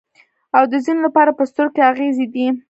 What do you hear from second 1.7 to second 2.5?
کې اغزی دی.